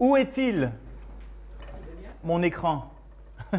[0.00, 0.72] Où est-il?
[2.24, 2.90] Mon écran.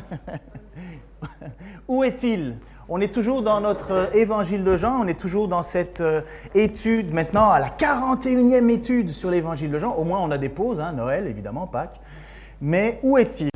[1.88, 2.58] Où est-il?
[2.90, 6.22] On est toujours dans notre évangile de Jean, on est toujours dans cette euh,
[6.56, 9.94] étude, maintenant à la 41e étude sur l'évangile de Jean.
[9.94, 12.02] Au moins on a des pauses, hein, Noël évidemment, Pâques.
[12.60, 13.50] Mais où est-il?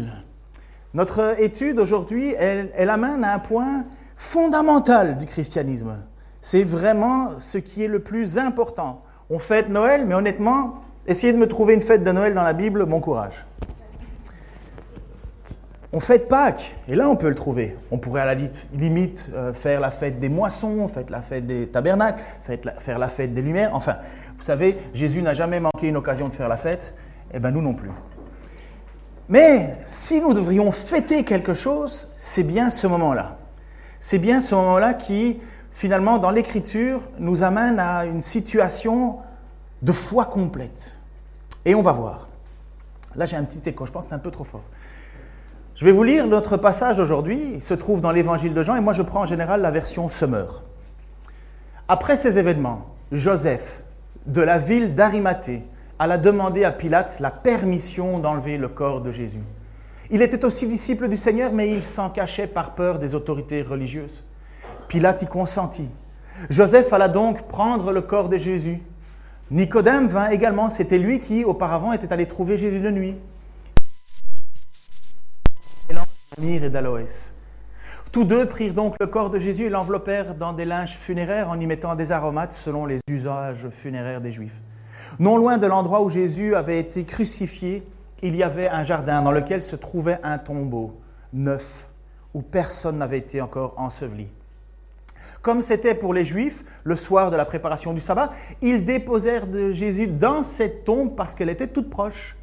[0.93, 5.97] Notre étude aujourd'hui, elle, elle amène à un point fondamental du christianisme.
[6.39, 9.01] C'est vraiment ce qui est le plus important.
[9.31, 12.53] On fête Noël, mais honnêtement, essayez de me trouver une fête de Noël dans la
[12.53, 13.45] Bible, bon courage.
[15.93, 17.77] On fête Pâques, et là on peut le trouver.
[17.89, 18.35] On pourrait à la
[18.73, 22.21] limite euh, faire la fête des moissons, faire la fête des tabernacles,
[22.79, 23.69] faire la fête des lumières.
[23.73, 23.97] Enfin,
[24.37, 26.93] vous savez, Jésus n'a jamais manqué une occasion de faire la fête,
[27.31, 27.91] et eh bien nous non plus.
[29.29, 33.37] Mais si nous devrions fêter quelque chose, c'est bien ce moment-là.
[33.99, 35.39] C'est bien ce moment-là qui,
[35.71, 39.19] finalement, dans l'Écriture, nous amène à une situation
[39.81, 40.94] de foi complète.
[41.65, 42.27] Et on va voir.
[43.15, 44.63] Là, j'ai un petit écho, je pense que c'est un peu trop fort.
[45.75, 47.51] Je vais vous lire notre passage aujourd'hui.
[47.55, 50.07] Il se trouve dans l'évangile de Jean et moi je prends en général la version
[50.07, 50.63] Summer.
[51.87, 53.83] Après ces événements, Joseph,
[54.25, 55.63] de la ville d'Arimathée,
[55.99, 59.43] alla demander à Pilate la permission d'enlever le corps de Jésus.
[60.09, 64.23] Il était aussi disciple du Seigneur, mais il s'en cachait par peur des autorités religieuses.
[64.87, 65.89] Pilate y consentit.
[66.49, 68.81] Joseph alla donc prendre le corps de Jésus.
[69.51, 73.15] Nicodème vint également, c'était lui qui auparavant était allé trouver Jésus de nuit.
[78.11, 81.59] Tous deux prirent donc le corps de Jésus et l'enveloppèrent dans des linges funéraires en
[81.59, 84.61] y mettant des aromates selon les usages funéraires des Juifs.
[85.19, 87.87] Non loin de l'endroit où Jésus avait été crucifié,
[88.23, 90.99] il y avait un jardin dans lequel se trouvait un tombeau
[91.33, 91.89] neuf
[92.33, 94.27] où personne n'avait été encore enseveli.
[95.45, 98.31] Comme c'était pour les Juifs le soir de la préparation du sabbat,
[98.63, 102.35] ils déposèrent Jésus dans cette tombe parce qu'elle était toute proche.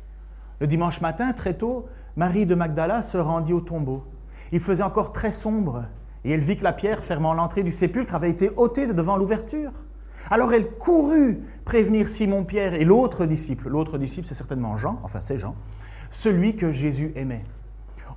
[0.60, 4.04] Le dimanche matin, très tôt, Marie de Magdala se rendit au tombeau.
[4.52, 5.82] Il faisait encore très sombre,
[6.24, 9.16] et elle vit que la pierre fermant l'entrée du sépulcre avait été ôtée de devant
[9.16, 9.72] l'ouverture.
[10.30, 13.68] Alors elle courut prévenir Simon-Pierre et l'autre disciple.
[13.68, 15.56] L'autre disciple, c'est certainement Jean, enfin c'est Jean,
[16.12, 17.42] celui que Jésus aimait.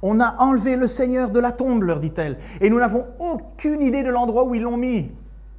[0.07, 4.03] On a enlevé le Seigneur de la tombe, leur dit-elle, et nous n'avons aucune idée
[4.03, 5.11] de l'endroit où ils l'ont mis.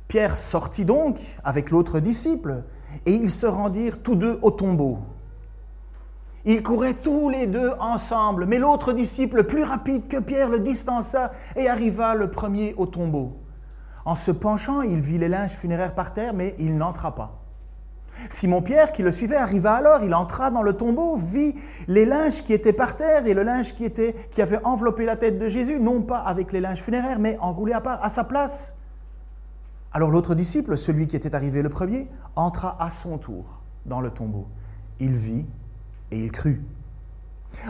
[0.07, 2.63] Pierre sortit donc avec l'autre disciple,
[3.07, 4.99] et ils se rendirent tous deux au tombeau.
[6.45, 11.33] Ils couraient tous les deux ensemble, mais l'autre disciple, plus rapide que Pierre, le distança
[11.57, 13.39] et arriva le premier au tombeau.
[14.05, 17.46] En se penchant, il vit les linges funéraires par terre, mais il n'entra pas.
[18.31, 21.55] Simon-Pierre, qui le suivait, arriva alors, il entra dans le tombeau, vit
[21.89, 25.17] les linges qui étaient par terre et le linge qui, était, qui avait enveloppé la
[25.17, 28.25] tête de Jésus, non pas avec les linges funéraires, mais enroulé à part, à sa
[28.25, 28.75] place.
[29.93, 33.45] Alors l'autre disciple, celui qui était arrivé le premier, entra à son tour
[33.87, 34.47] dans le tombeau.
[35.01, 35.47] Il vit
[36.11, 36.61] et il crut.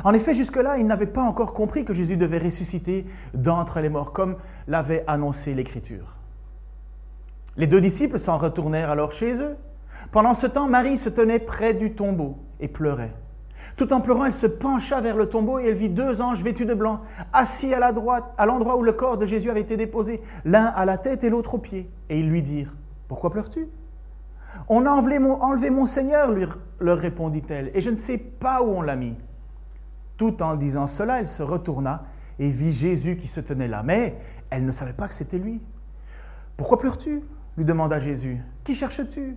[0.05, 4.13] En effet, jusque-là, il n'avait pas encore compris que Jésus devait ressusciter d'entre les morts,
[4.13, 4.37] comme
[4.67, 6.17] l'avait annoncé l'Écriture.
[7.57, 9.57] Les deux disciples s'en retournèrent alors chez eux.
[10.13, 13.13] Pendant ce temps, Marie se tenait près du tombeau et pleurait.
[13.77, 16.65] Tout en pleurant, elle se pencha vers le tombeau et elle vit deux anges vêtus
[16.65, 17.03] de blanc,
[17.33, 20.65] assis à la droite, à l'endroit où le corps de Jésus avait été déposé, l'un
[20.65, 21.91] à la tête et l'autre aux pieds.
[22.09, 22.73] Et ils lui dirent
[23.07, 23.69] Pourquoi pleures-tu?
[24.69, 26.31] On a enlevé mon, Seigneur,
[26.81, 29.15] leur répondit-elle, et je ne sais pas où on l'a mis.
[30.17, 32.05] Tout en disant cela, elle se retourna
[32.39, 33.83] et vit Jésus qui se tenait là.
[33.83, 34.17] Mais
[34.49, 35.61] elle ne savait pas que c'était lui.
[36.57, 37.23] Pourquoi pleures-tu?
[37.59, 38.39] lui demanda Jésus.
[38.65, 39.37] Qui cherches-tu?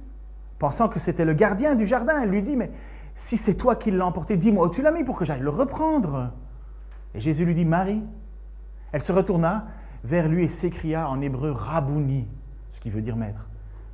[0.59, 2.71] Pensant que c'était le gardien du jardin, elle lui dit, mais
[3.15, 5.49] si c'est toi qui l'as emporté, dis-moi où tu l'as mis pour que j'aille le
[5.49, 6.31] reprendre.
[7.15, 8.03] Et Jésus lui dit, Marie.
[8.91, 9.67] Elle se retourna
[10.03, 12.27] vers lui et s'écria en hébreu, Rabouni,
[12.71, 13.47] ce qui veut dire maître.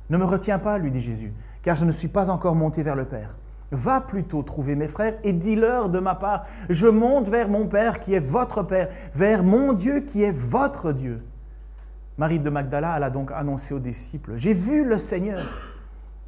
[0.08, 1.32] Ne me retiens pas, lui dit Jésus,
[1.62, 3.36] car je ne suis pas encore monté vers le Père.
[3.72, 7.98] Va plutôt trouver mes frères et dis-leur de ma part, je monte vers mon Père
[7.98, 11.22] qui est votre Père, vers mon Dieu qui est votre Dieu.
[12.16, 15.44] Marie de Magdala alla donc annoncer aux disciples, j'ai vu le Seigneur.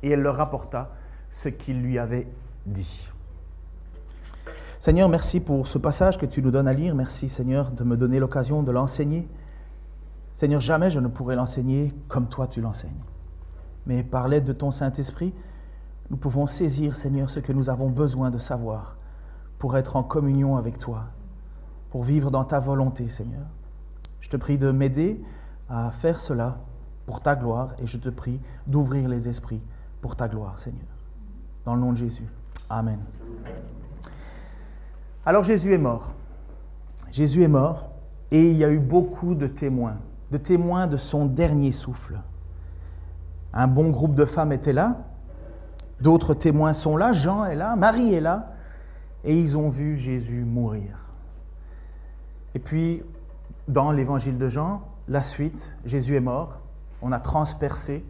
[0.02, 0.90] Et elle leur rapporta
[1.30, 2.26] ce qu'il lui avait
[2.66, 3.08] dit.
[4.78, 6.94] Seigneur, merci pour ce passage que tu nous donnes à lire.
[6.94, 9.28] Merci Seigneur de me donner l'occasion de l'enseigner.
[10.32, 13.02] Seigneur, jamais je ne pourrais l'enseigner comme toi tu l'enseignes
[13.88, 15.34] mais par l'aide de ton Saint-Esprit,
[16.10, 18.96] nous pouvons saisir, Seigneur, ce que nous avons besoin de savoir
[19.58, 21.06] pour être en communion avec toi,
[21.90, 23.46] pour vivre dans ta volonté, Seigneur.
[24.20, 25.20] Je te prie de m'aider
[25.68, 26.58] à faire cela
[27.06, 29.62] pour ta gloire et je te prie d'ouvrir les esprits
[30.00, 30.86] pour ta gloire, Seigneur.
[31.64, 32.26] Dans le nom de Jésus.
[32.70, 33.00] Amen.
[35.24, 36.12] Alors Jésus est mort.
[37.12, 37.90] Jésus est mort
[38.30, 39.96] et il y a eu beaucoup de témoins,
[40.30, 42.18] de témoins de son dernier souffle.
[43.52, 44.98] Un bon groupe de femmes était là,
[46.00, 48.52] d'autres témoins sont là, Jean est là, Marie est là,
[49.24, 50.98] et ils ont vu Jésus mourir.
[52.54, 53.02] Et puis,
[53.66, 56.60] dans l'évangile de Jean, la suite, Jésus est mort,
[57.02, 58.04] on a transpercé,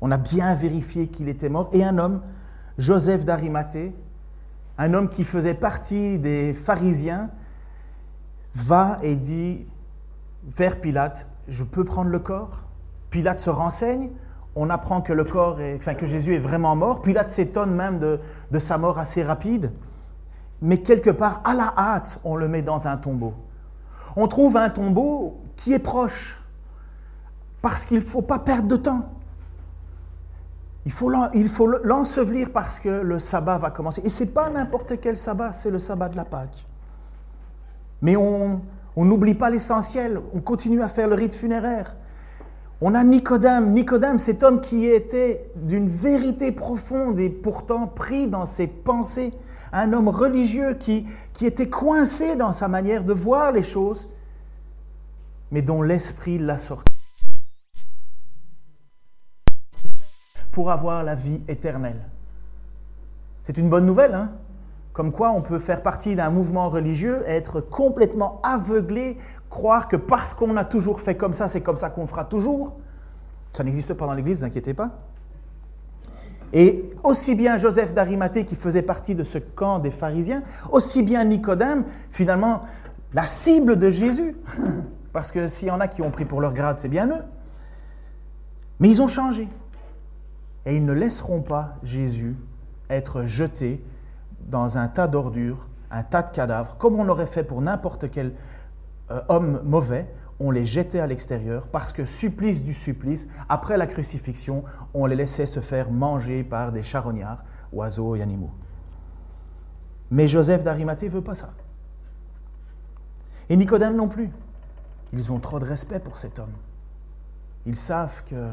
[0.00, 2.22] on a bien vérifié qu'il était mort, et un homme,
[2.78, 3.94] Joseph d'Arimathée,
[4.78, 7.30] un homme qui faisait partie des pharisiens,
[8.54, 9.66] va et dit
[10.56, 12.62] vers Pilate, je peux prendre le corps?
[13.10, 14.10] Pilate se renseigne,
[14.56, 17.02] on apprend que le corps, est, enfin que Jésus est vraiment mort.
[17.02, 18.18] Pilate s'étonne même de,
[18.50, 19.72] de sa mort assez rapide.
[20.62, 23.34] Mais quelque part, à la hâte, on le met dans un tombeau.
[24.16, 26.40] On trouve un tombeau qui est proche,
[27.62, 29.08] parce qu'il ne faut pas perdre de temps.
[30.86, 34.00] Il faut l'ensevelir parce que le sabbat va commencer.
[34.04, 36.66] Et ce n'est pas n'importe quel sabbat, c'est le sabbat de la Pâque.
[38.00, 38.62] Mais on
[38.96, 41.96] n'oublie pas l'essentiel, on continue à faire le rite funéraire.
[42.80, 48.46] On a Nicodème, Nicodème, cet homme qui était d'une vérité profonde et pourtant pris dans
[48.46, 49.34] ses pensées,
[49.74, 54.08] un homme religieux qui, qui était coincé dans sa manière de voir les choses,
[55.50, 56.99] mais dont l'esprit l'a sorti
[60.52, 62.00] pour avoir la vie éternelle.
[63.42, 64.30] C'est une bonne nouvelle, hein
[64.92, 69.16] comme quoi on peut faire partie d'un mouvement religieux, être complètement aveuglé
[69.48, 72.76] croire que parce qu'on a toujours fait comme ça, c'est comme ça qu'on fera toujours.
[73.52, 74.90] Ça n'existe pas dans l'Église, ne vous inquiétez pas.
[76.52, 81.24] Et aussi bien Joseph d'Arimathée, qui faisait partie de ce camp des pharisiens, aussi bien
[81.24, 82.62] Nicodème, finalement,
[83.14, 84.36] la cible de Jésus.
[85.12, 87.24] Parce que s'il y en a qui ont pris pour leur grade, c'est bien eux.
[88.78, 89.48] Mais ils ont changé.
[90.66, 92.36] Et ils ne laisseront pas Jésus
[92.88, 93.82] être jeté
[94.48, 98.32] dans un tas d'ordures, un tas de cadavres, comme on l'aurait fait pour n'importe quel
[99.10, 100.06] euh, hommes mauvais,
[100.38, 104.64] on les jetait à l'extérieur parce que, supplice du supplice, après la crucifixion,
[104.94, 108.50] on les laissait se faire manger par des charognards, oiseaux et animaux.
[110.10, 111.50] Mais Joseph d'Arimathée ne veut pas ça.
[113.48, 114.30] Et Nicodème non plus.
[115.12, 116.52] Ils ont trop de respect pour cet homme.
[117.66, 118.50] Ils savent que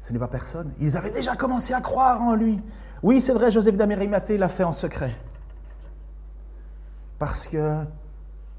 [0.00, 0.72] ce n'est pas personne.
[0.80, 2.62] Ils avaient déjà commencé à croire en lui.
[3.02, 5.12] Oui, c'est vrai, Joseph d'Arimathée l'a fait en secret.
[7.18, 7.78] Parce que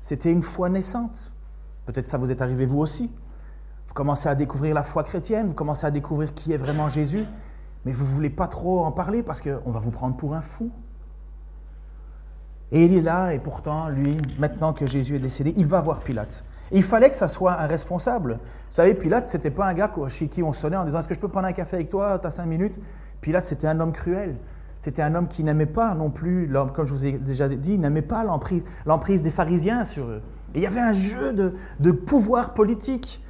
[0.02, 1.32] c'était une foi naissante.
[1.86, 3.12] Peut-être ça vous est arrivé vous aussi.
[3.88, 7.26] Vous commencez à découvrir la foi chrétienne, vous commencez à découvrir qui est vraiment Jésus,
[7.86, 10.42] mais vous ne voulez pas trop en parler parce qu'on va vous prendre pour un
[10.42, 10.72] fou.
[12.72, 16.00] Et il est là, et pourtant, lui, maintenant que Jésus est décédé, il va voir
[16.00, 16.44] Pilate.
[16.72, 18.40] Il fallait que ça soit un responsable.
[18.70, 21.08] Vous savez, Pilate, ce n'était pas un gars chez qui on sonnait en disant Est-ce
[21.08, 22.80] que je peux prendre un café avec toi Tu as cinq minutes?
[23.22, 24.36] Pilate, c'était un homme cruel.
[24.80, 28.04] C'était un homme qui n'aimait pas non plus, comme je vous ai déjà dit, n'aimait
[28.04, 30.22] pas l'emprise des pharisiens sur eux.
[30.54, 33.24] Et il y avait un jeu de, de pouvoir politique.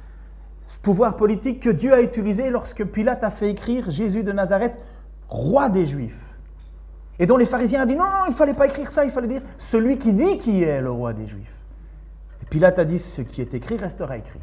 [0.60, 4.78] Ce pouvoir politique que Dieu a utilisé lorsque Pilate a fait écrire Jésus de Nazareth,
[5.28, 6.20] roi des Juifs.
[7.18, 9.10] Et dont les pharisiens ont dit non, non, il ne fallait pas écrire ça, il
[9.10, 11.58] fallait dire celui qui dit qui est le roi des Juifs.
[12.50, 14.40] Pilate a dit ce qui est écrit restera écrit.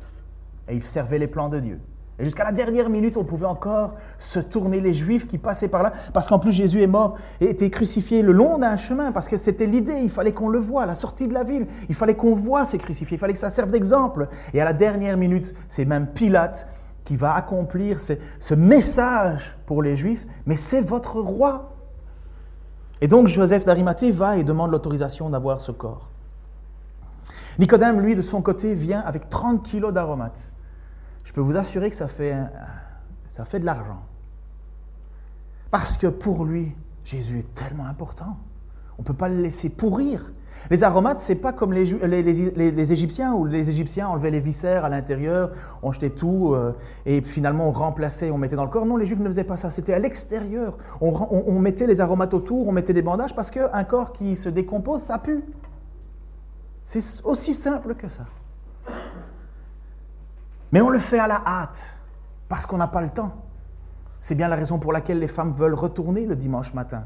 [0.68, 1.80] Et il servait les plans de Dieu.
[2.18, 5.84] Et jusqu'à la dernière minute, on pouvait encore se tourner les Juifs qui passaient par
[5.84, 9.28] là, parce qu'en plus Jésus est mort et était crucifié le long d'un chemin, parce
[9.28, 12.16] que c'était l'idée, il fallait qu'on le voie la sortie de la ville, il fallait
[12.16, 14.30] qu'on voit ces crucifiés, il fallait que ça serve d'exemple.
[14.54, 16.70] Et à la dernière minute, c'est même Pilate
[17.04, 21.74] qui va accomplir ce, ce message pour les Juifs, mais c'est votre roi.
[23.02, 26.10] Et donc Joseph d'Arimathée va et demande l'autorisation d'avoir ce corps.
[27.60, 30.52] Nicodème, lui, de son côté, vient avec 30 kilos d'aromates
[31.26, 32.40] je peux vous assurer que ça fait,
[33.60, 34.02] de l'argent.
[35.72, 38.38] Parce que pour lui, Jésus est tellement important.
[38.98, 40.32] On ne peut pas le laisser pourrir.
[40.70, 44.86] Les aromates, ce n'est pas comme les, les, Égyptiens, où les Égyptiens enlevaient les viscères
[44.86, 45.52] à l'intérieur,
[45.84, 46.72] on jetait tout, euh,
[47.06, 48.86] et finalement on remplaçait, on mettait dans le corps.
[48.86, 50.78] Non, les Juifs ne faisaient pas ça, c'était à l'extérieur.
[51.02, 54.48] On, on, mettait les aromates autour, on mettait des bandages, parce qu'un corps qui se
[54.48, 55.44] décompose, ça pue.
[56.86, 58.26] C'est aussi simple que ça.
[60.72, 61.96] Mais on le fait à la hâte,
[62.48, 63.44] parce qu'on n'a pas le temps.
[64.22, 67.06] C'est bien la raison pour laquelle les femmes veulent retourner le dimanche matin,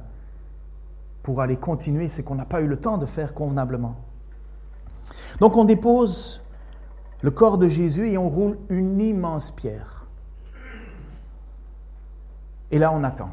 [1.23, 3.95] pour aller continuer ce qu'on n'a pas eu le temps de faire convenablement.
[5.39, 6.41] Donc on dépose
[7.21, 10.05] le corps de Jésus et on roule une immense pierre.
[12.69, 13.31] Et là on attend.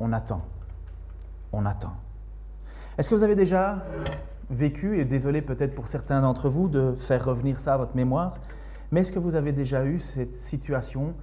[0.00, 0.42] On attend.
[1.52, 1.94] On attend.
[2.98, 3.78] Est-ce que vous avez déjà
[4.50, 8.34] vécu, et désolé peut-être pour certains d'entre vous de faire revenir ça à votre mémoire,
[8.90, 11.14] mais est-ce que vous avez déjà eu cette situation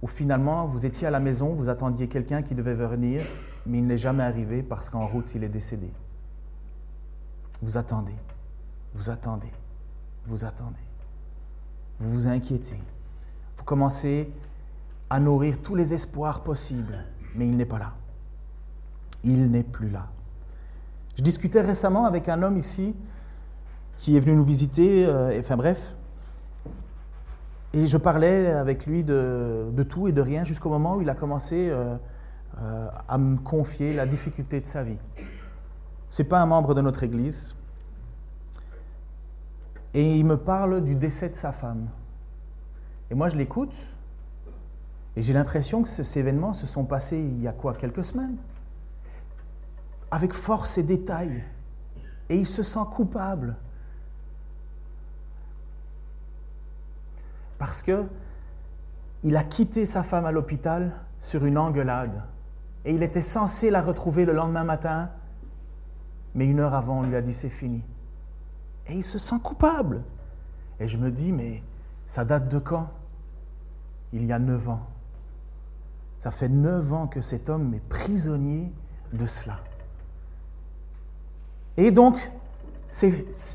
[0.00, 3.22] où finalement vous étiez à la maison, vous attendiez quelqu'un qui devait venir,
[3.66, 5.90] mais il n'est jamais arrivé parce qu'en route il est décédé?
[7.60, 8.16] Vous attendez,
[8.94, 9.52] vous attendez,
[10.26, 10.76] vous attendez.
[12.00, 12.80] Vous vous inquiétez.
[13.56, 14.32] Vous commencez
[15.08, 17.04] à nourrir tous les espoirs possibles,
[17.36, 17.92] mais il n'est pas là.
[19.22, 20.08] Il n'est plus là.
[21.16, 22.94] Je discutais récemment avec un homme ici
[23.96, 25.94] qui est venu nous visiter, euh, enfin bref,
[27.74, 31.14] et je parlais avec lui de, tout et de rien jusqu'au moment où il a
[31.14, 31.96] commencé euh,
[32.60, 34.98] euh, à me confier la difficulté de sa vie.
[36.10, 37.56] Ce n'est pas un membre de notre Église.
[39.94, 41.88] Et il me parle du décès de sa femme.
[43.10, 43.74] Et moi, je l'écoute.
[45.16, 48.36] Et j'ai l'impression que ces événements se sont passés il y a quoi Quelques semaines?
[50.12, 51.42] Avec force et détail.
[52.28, 53.56] Et il se sent coupable.
[57.58, 58.04] Parce que
[59.24, 62.22] il a quitté sa femme à l'hôpital sur une engueulade.
[62.84, 65.10] Et il était censé la retrouver le lendemain matin,
[66.34, 67.82] mais une heure avant, on lui a dit c'est fini.
[68.88, 70.02] Et il se sent coupable.
[70.80, 71.62] Et je me dis, mais
[72.06, 72.90] ça date de quand?
[74.12, 74.86] Il y a neuf ans.
[76.18, 78.72] Ça fait neuf ans que cet homme est prisonnier
[79.12, 79.58] de cela.
[81.76, 82.18] Et donc,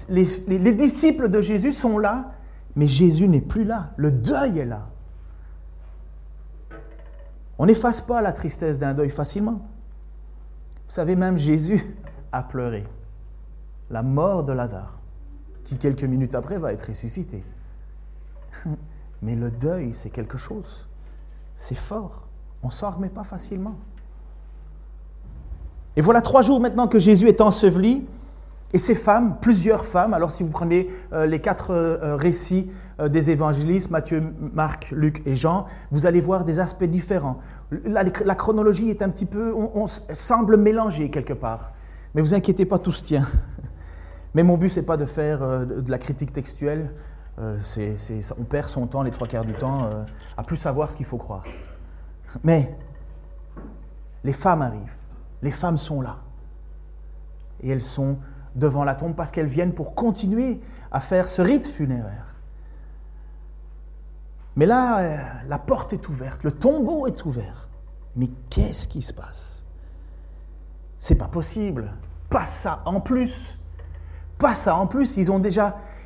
[0.10, 2.32] les, les disciples de Jésus sont là,
[2.76, 3.92] mais Jésus n'est plus là.
[3.98, 4.88] Le deuil est là.
[7.60, 9.68] On n'efface pas la tristesse d'un deuil facilement.
[10.88, 11.96] Vous savez, même Jésus
[12.32, 12.86] a pleuré
[13.90, 14.98] la mort de Lazare,
[15.64, 17.44] qui quelques minutes après va être ressuscité.
[19.22, 20.88] Mais le deuil, c'est quelque chose.
[21.56, 22.28] C'est fort.
[22.64, 23.76] On ne s'en remet pas facilement.
[25.98, 28.06] Et voilà trois jours maintenant que Jésus est enseveli.
[28.74, 33.08] Et ces femmes, plusieurs femmes, alors si vous prenez euh, les quatre euh, récits euh,
[33.10, 34.22] des évangélistes, Matthieu,
[34.54, 37.40] Marc, Luc et Jean, vous allez voir des aspects différents.
[37.86, 38.04] La,
[38.36, 41.74] chronologie est un petit peu, on, semble mélangée quelque part.
[42.14, 43.26] Mais vous inquiétez pas, tout se tient.
[44.36, 46.92] Mais mon but, c'est pas de faire de la critique textuelle.
[47.40, 49.90] on perd son temps les trois quarts du temps
[50.38, 51.44] à plus savoir ce qu'il faut croire.
[52.44, 52.76] Mais
[54.24, 54.94] les femmes arrivent,
[55.42, 56.18] les femmes sont là.
[57.62, 58.18] Et elles sont
[58.56, 60.60] devant la tombe parce qu'elles viennent pour continuer
[60.92, 62.36] à faire ce rite funéraire.
[64.56, 65.18] Mais là, euh,
[65.48, 67.70] la porte est ouverte, le tombeau est ouvert.
[68.16, 69.64] Mais qu'est-ce qui se passe?
[71.00, 71.94] C'est pas possible.
[72.30, 73.58] Pas ça en plus.
[74.40, 75.18] Pas ça en plus.
[75.18, 75.30] Ils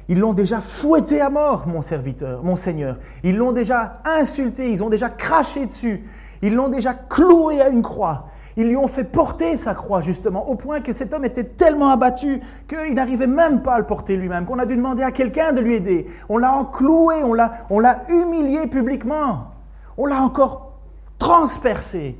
[0.09, 2.97] ils l'ont déjà fouetté à mort, mon serviteur, mon Seigneur.
[3.23, 4.69] Ils l'ont déjà insulté.
[4.69, 6.05] Ils ont déjà craché dessus.
[6.41, 8.27] Ils l'ont déjà cloué à une croix.
[8.57, 11.89] Ils lui ont fait porter sa croix, justement, au point que cet homme était tellement
[11.89, 15.53] abattu qu'il n'arrivait même pas à le porter lui-même, qu'on a dû demander à quelqu'un
[15.53, 16.07] de lui aider.
[16.29, 19.51] On l'a encloué, on l'a, humilié publiquement,
[19.97, 20.73] on l'a encore
[21.17, 22.17] transpercé.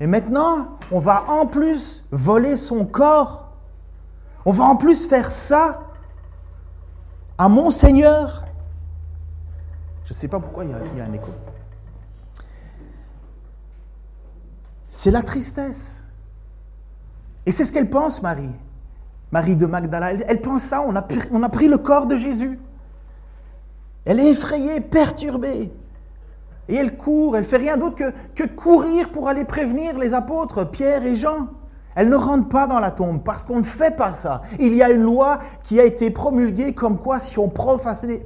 [0.00, 3.48] Et maintenant, on va en plus voler son corps.
[4.44, 5.80] On va en plus faire ça
[7.38, 8.44] à mon Seigneur.
[10.04, 11.30] Je ne sais pas pourquoi il y a un écho.
[14.96, 16.04] C'est la tristesse.
[17.46, 18.52] Et c'est ce qu'elle pense, Marie.
[19.32, 20.12] Marie de Magdala.
[20.12, 22.60] Elle, pense ça, on a, on a, pris le corps de Jésus.
[24.04, 25.72] Elle est effrayée, perturbée.
[26.68, 30.64] Et elle court, elle fait rien d'autre que, que courir pour aller prévenir les apôtres,
[30.70, 31.48] Pierre et Jean.
[31.96, 34.42] Elle ne rentre pas dans la tombe parce qu'on ne fait pas ça.
[34.60, 38.24] Il y a une loi qui a été promulguée comme quoi si on profanait,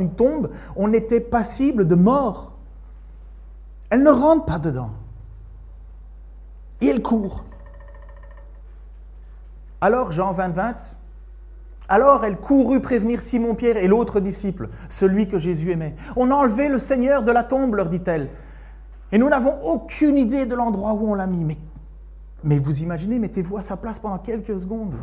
[0.00, 2.52] une tombe, on était passible de mort.
[3.90, 4.90] Elle ne rentre pas dedans.
[6.88, 7.44] Elle court.
[9.80, 10.96] Alors, Jean 20, 20,
[11.88, 15.94] alors elle courut prévenir Simon-Pierre et l'autre disciple, celui que Jésus aimait.
[16.16, 18.30] On a enlevé le Seigneur de la tombe, leur dit-elle.
[19.12, 21.58] Et nous n'avons aucune idée de l'endroit où on l'a mis.
[22.42, 24.94] Mais vous imaginez, mettez-vous à sa place pendant quelques secondes.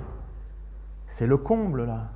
[1.05, 2.09] C'est le comble, là.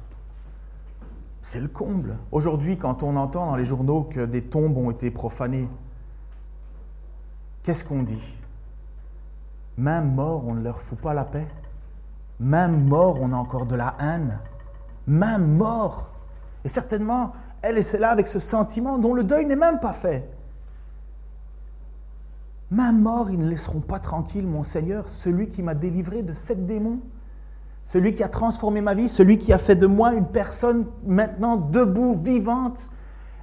[1.41, 2.17] C'est le comble.
[2.31, 5.69] Aujourd'hui, quand on entend dans les journaux que des tombes ont été profanées,
[7.62, 8.39] qu'est-ce qu'on dit?
[9.77, 11.48] Même mort, on ne leur fout pas la paix.
[12.39, 14.39] Même mort, on a encore de la haine.
[15.08, 16.12] Même mort.
[16.63, 20.29] Et certainement, elle est là avec ce sentiment dont le deuil n'est même pas fait.
[22.72, 26.65] Même mort, ils ne laisseront pas tranquille mon Seigneur, celui qui m'a délivré de sept
[26.65, 27.00] démons,
[27.84, 31.58] celui qui a transformé ma vie, celui qui a fait de moi une personne maintenant
[31.58, 32.89] debout, vivante,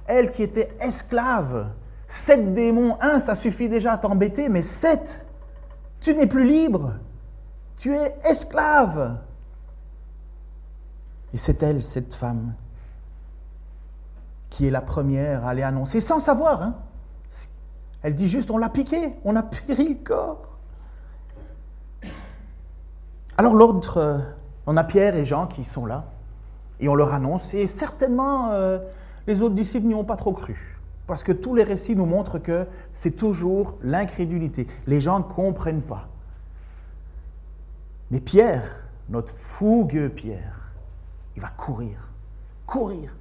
[0.07, 1.67] elle qui était esclave.
[2.07, 5.25] Sept démons, un, ça suffit déjà à t'embêter, mais sept,
[6.03, 6.93] tu n'es plus libre.
[7.77, 9.17] Tu es esclave.
[11.33, 12.53] Et c'est elle, cette femme,
[14.49, 16.61] qui est la première à aller annoncer, sans savoir.
[16.61, 16.75] Hein.
[18.03, 20.59] Elle dit juste, on l'a piqué, on a pris le corps.
[23.37, 24.19] Alors l'autre, euh,
[24.67, 26.05] on a Pierre et Jean qui sont là,
[26.79, 28.77] et on leur annonce, et certainement euh,
[29.25, 30.72] les autres disciples n'y ont pas trop cru.
[31.07, 34.67] Parce que tous les récits nous montrent que c'est toujours l'incrédulité.
[34.87, 36.07] Les gens ne comprennent pas.
[38.09, 40.71] Mais Pierre, notre fougueux Pierre,
[41.35, 42.09] il va courir,
[42.65, 43.15] courir.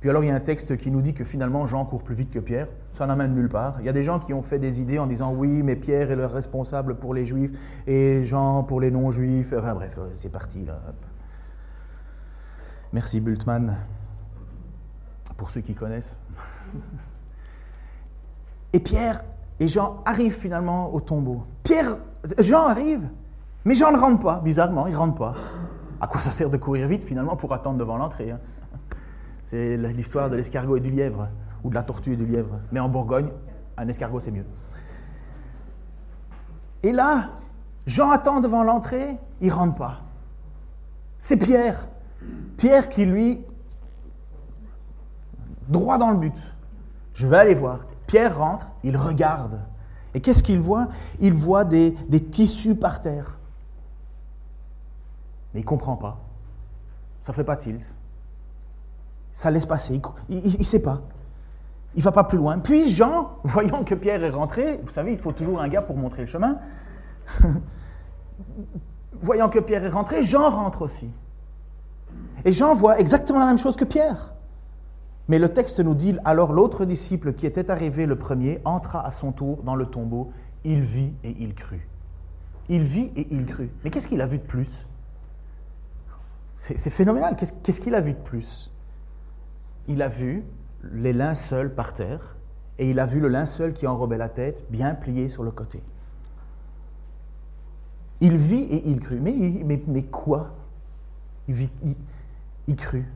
[0.00, 2.14] Puis alors il y a un texte qui nous dit que finalement Jean court plus
[2.14, 2.66] vite que Pierre.
[2.90, 3.76] Ça n'amène nulle part.
[3.80, 6.10] Il y a des gens qui ont fait des idées en disant oui, mais Pierre
[6.10, 7.52] est le responsable pour les juifs
[7.86, 9.54] et Jean pour les non-juifs.
[9.56, 10.80] Enfin bref, c'est parti là.
[12.92, 13.76] Merci Bultmann,
[15.36, 16.18] pour ceux qui connaissent.
[18.72, 19.24] Et Pierre
[19.60, 21.44] et Jean arrivent finalement au tombeau.
[21.62, 21.98] Pierre,
[22.38, 23.08] Jean arrive,
[23.64, 25.34] mais Jean ne rentre pas, bizarrement, il ne rentre pas.
[26.00, 28.40] À quoi ça sert de courir vite finalement pour attendre devant l'entrée hein?
[29.44, 31.28] C'est l'histoire de l'escargot et du lièvre,
[31.62, 32.58] ou de la tortue et du lièvre.
[32.70, 33.28] Mais en Bourgogne,
[33.76, 34.46] un escargot c'est mieux.
[36.82, 37.30] Et là,
[37.86, 40.00] Jean attend devant l'entrée, il ne rentre pas.
[41.18, 41.86] C'est Pierre.
[42.56, 43.44] Pierre qui lui,
[45.68, 46.54] droit dans le but.
[47.14, 47.80] Je vais aller voir.
[48.06, 49.60] Pierre rentre, il regarde.
[50.14, 50.88] Et qu'est-ce qu'il voit?
[51.20, 51.94] Il voit des,
[52.30, 53.38] tissus par terre.
[55.54, 56.18] Mais il ne comprend pas.
[57.22, 57.94] Ça ne fait pas tilt.
[59.32, 60.00] Ça laisse passer.
[60.28, 61.00] Il ne sait pas.
[61.94, 62.58] Il ne va pas plus loin.
[62.58, 65.96] Puis Jean, voyant que Pierre est rentré, vous savez, il faut toujours un gars pour
[65.96, 66.58] montrer le chemin.
[69.22, 71.10] voyant que Pierre est rentré, Jean rentre aussi.
[72.44, 74.31] Et Jean voit exactement la même chose que Pierre.
[75.28, 79.10] Mais le texte nous dit, alors l'autre disciple qui était arrivé le premier entra à
[79.10, 80.32] son tour dans le tombeau,
[80.64, 81.86] il vit et il crut.
[82.68, 83.70] Il vit et il crut.
[83.84, 84.86] Mais qu'est-ce qu'il a vu de plus?
[86.54, 87.36] C'est phénoménal.
[87.36, 88.72] Qu'est-ce qu'il a vu de plus?
[89.88, 90.44] Il a vu
[90.92, 92.36] les linceuls par terre
[92.78, 95.82] et il a vu le linceul qui enrobait la tête bien plié sur le côté.
[98.20, 99.20] Il vit et il crut.
[99.20, 100.50] Mais, quoi?
[101.48, 103.06] Il crut.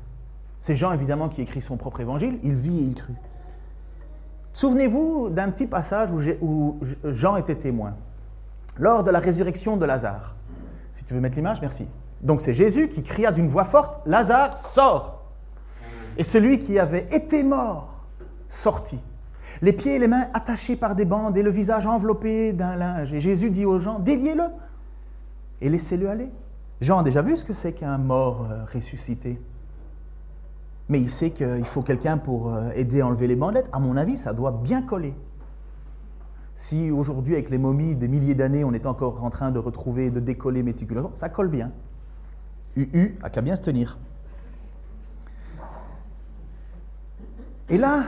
[0.66, 2.40] C'est Jean, évidemment, qui écrit son propre évangile.
[2.42, 3.14] Il vit et il crut.
[4.52, 7.94] Souvenez-vous d'un petit passage où, Jean était témoin,
[8.76, 10.35] lors de la résurrection de Lazare.
[10.90, 11.87] Si tu veux mettre l'image, merci.
[12.20, 15.31] Donc c'est Jésus qui cria d'une voix forte, Lazare, sort
[16.18, 18.02] Et celui qui avait été mort
[18.48, 18.98] sortit,
[19.62, 23.12] les pieds et les mains attachés par des bandes et le visage enveloppé d'un linge.
[23.12, 24.46] Et Jésus dit aux gens, déliez-le
[25.61, 26.29] et laissez-le aller.
[26.81, 29.40] Jean a déjà vu ce que c'est qu'un mort euh, ressuscité
[30.88, 33.68] mais il sait qu'il faut quelqu'un pour euh, aider à enlever les bandelettes.
[33.72, 35.14] À mon avis, ça doit bien coller.
[36.55, 40.11] Si aujourd'hui, avec les momies des milliers d'années, on est encore en train de retrouver,
[40.11, 41.72] de décoller méticuleusement, ça colle bien.
[42.77, 43.99] UU a qu'à bien se tenir.
[47.68, 48.05] Et là,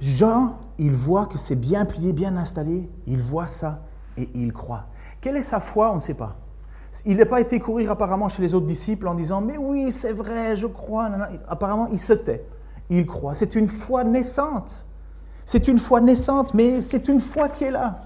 [0.00, 3.82] Jean, il voit que c'est bien plié, bien installé, il voit ça
[4.16, 4.86] et il croit.
[5.20, 5.90] Quelle est sa foi?
[5.92, 6.36] On ne sait pas.
[7.06, 10.12] Il n'a pas été courir apparemment chez les autres disciples en disant Mais oui, c'est
[10.12, 11.08] vrai, je crois.
[11.48, 12.44] Apparemment, il se tait.
[12.90, 13.34] Il croit.
[13.34, 14.86] C'est une foi naissante.
[15.44, 18.02] C'est une foi naissante, mais c'est une foi qui est là.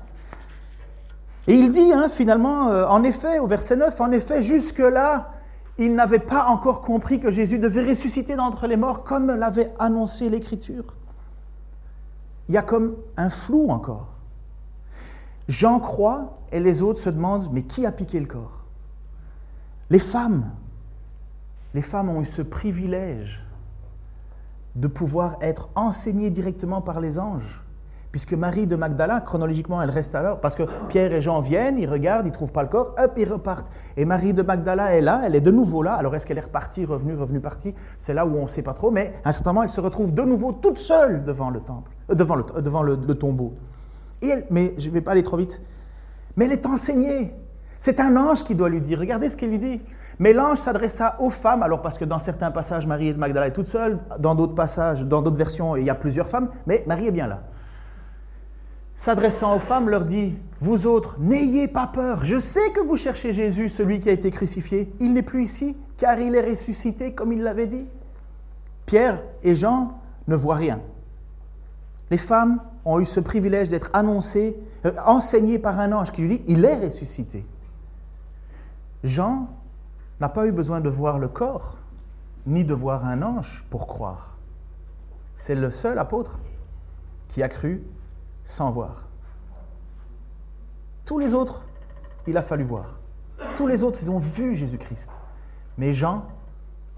[1.48, 5.33] Et il dit hein, finalement, euh, en effet, au verset 9, en effet, jusque-là,
[5.78, 10.28] il n'avait pas encore compris que Jésus devait ressusciter d'entre les morts comme l'avait annoncé
[10.28, 10.94] l'Écriture.
[12.48, 14.09] Il y a comme un flou encore.
[15.48, 18.62] Jean croit et les autres se demandent, mais qui a piqué le corps?
[19.92, 20.46] Les femmes,
[21.74, 23.44] les femmes ont eu ce privilège
[24.74, 27.62] de pouvoir être enseignées directement par les anges.
[28.11, 31.88] Puisque Marie de Magdala, chronologiquement, elle reste alors, parce que Pierre et Jean viennent, ils
[31.88, 33.70] regardent, ils trouvent pas le corps, hop, ils repartent.
[33.98, 35.92] Et Marie de Magdala est là, elle est de nouveau là.
[35.92, 37.74] Alors est-ce qu'elle est repartie, revenue, revenue, partie?
[37.98, 39.81] C'est là où on ne sait pas trop, mais à un certain moment, elle se
[39.83, 43.52] retrouve de nouveau toute seule devant le temple, euh, devant, le, le, tombeau.
[44.22, 45.61] Et mais je ne vais pas aller trop vite,
[46.37, 47.35] mais elle est enseignée.
[47.82, 49.00] C'est un ange qui doit lui dire.
[49.00, 49.80] Regardez ce qu'il lui dit.
[50.20, 53.52] Mais l'ange s'adressa aux femmes, alors parce que dans certains passages, Marie de Magdala est
[53.52, 57.08] toute seule, dans d'autres passages, dans d'autres versions, il y a plusieurs femmes, mais Marie
[57.08, 57.42] est bien là.
[58.96, 63.32] S'adressant aux femmes, leur dit, vous autres, n'ayez pas peur, je sais que vous cherchez
[63.32, 64.94] Jésus, celui qui a été crucifié.
[65.00, 67.86] Il n'est plus ici, car il est ressuscité, comme il l'avait dit.
[68.86, 70.78] Pierre et Jean ne voient rien.
[72.12, 76.28] Les femmes ont eu ce privilège d'être annoncées, euh, enseignées par un ange qui lui
[76.28, 77.44] dit, il est ressuscité.
[79.04, 79.48] Jean
[80.20, 81.76] n'a pas eu besoin de voir le corps,
[82.46, 84.36] ni de voir un ange pour croire.
[85.36, 86.38] C'est le seul apôtre
[87.28, 87.82] qui a cru
[88.44, 89.08] sans voir.
[91.04, 91.64] Tous les autres,
[92.26, 92.98] il a fallu voir.
[93.56, 95.10] Tous les autres, ils ont vu Jésus-Christ.
[95.78, 96.24] Mais Jean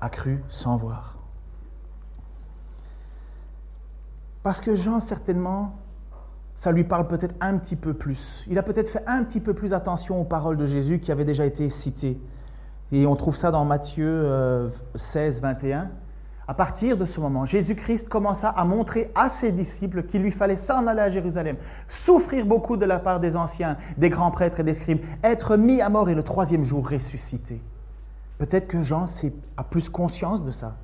[0.00, 1.16] a cru sans voir.
[4.42, 5.74] Parce que Jean, certainement,
[6.54, 8.44] ça lui parle peut-être un petit peu plus.
[8.48, 11.24] Il a peut-être fait un petit peu plus attention aux paroles de Jésus qui avaient
[11.24, 12.18] déjà été citées.
[12.92, 15.90] Et on trouve ça dans Matthieu 16, euh, 21.
[16.46, 20.56] À partir de ce moment, Jésus-Christ commença à montrer à ses disciples qu'il lui fallait
[20.56, 21.56] s'en aller à Jérusalem,
[21.88, 25.80] souffrir beaucoup de la part des anciens, des grands prêtres et des scribes, être mis
[25.80, 27.62] à mort et le troisième jour ressusciter.
[28.36, 29.06] Peut-être que Jean
[29.56, 30.76] a plus conscience de ça.